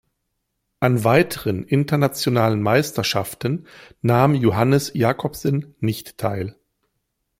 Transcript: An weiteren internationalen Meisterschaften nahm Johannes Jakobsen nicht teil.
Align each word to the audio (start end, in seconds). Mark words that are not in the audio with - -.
An 0.79 1.03
weiteren 1.03 1.63
internationalen 1.63 2.59
Meisterschaften 2.63 3.67
nahm 4.01 4.33
Johannes 4.33 4.93
Jakobsen 4.95 5.75
nicht 5.79 6.17
teil. 6.17 6.55